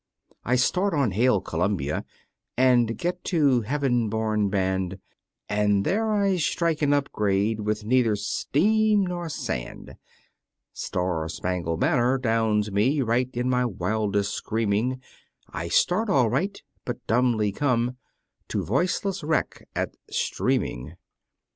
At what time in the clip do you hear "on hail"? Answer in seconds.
0.95-1.41